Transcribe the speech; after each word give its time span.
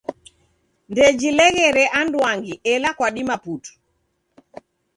Ndejileghere 0.91 1.83
anduangi 1.99 2.55
ela 2.73 2.89
kwadima 2.97 3.35
putu. 3.43 3.73